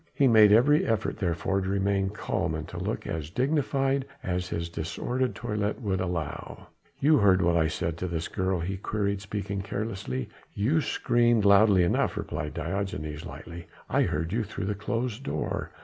[0.15, 4.67] He made every effort therefore to remain calm and to look as dignified as his
[4.67, 6.69] disordered toilet would allow.
[6.99, 10.27] "You heard what I said to this girl?" he queried, speaking carelessly.
[10.55, 13.67] "You screamed loudly enough," replied Diogenes lightly.
[13.91, 15.69] "I heard you through the closed door.